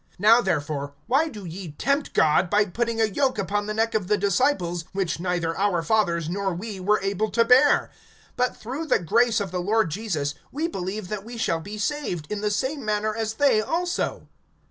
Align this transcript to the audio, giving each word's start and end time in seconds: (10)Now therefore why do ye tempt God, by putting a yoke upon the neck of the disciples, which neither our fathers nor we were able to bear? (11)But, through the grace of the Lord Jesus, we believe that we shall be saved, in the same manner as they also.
(10)Now 0.19 0.43
therefore 0.43 0.95
why 1.05 1.29
do 1.29 1.45
ye 1.45 1.73
tempt 1.73 2.13
God, 2.15 2.49
by 2.49 2.65
putting 2.65 2.99
a 2.99 3.05
yoke 3.05 3.37
upon 3.37 3.67
the 3.67 3.73
neck 3.75 3.93
of 3.93 4.07
the 4.07 4.17
disciples, 4.17 4.83
which 4.93 5.19
neither 5.19 5.55
our 5.55 5.83
fathers 5.83 6.27
nor 6.27 6.55
we 6.55 6.79
were 6.79 6.99
able 7.03 7.29
to 7.29 7.45
bear? 7.45 7.91
(11)But, 8.35 8.55
through 8.57 8.87
the 8.87 8.97
grace 8.97 9.39
of 9.39 9.51
the 9.51 9.61
Lord 9.61 9.91
Jesus, 9.91 10.33
we 10.51 10.67
believe 10.67 11.07
that 11.09 11.23
we 11.23 11.37
shall 11.37 11.59
be 11.59 11.77
saved, 11.77 12.25
in 12.31 12.41
the 12.41 12.49
same 12.49 12.83
manner 12.83 13.13
as 13.15 13.35
they 13.35 13.61
also. 13.61 14.27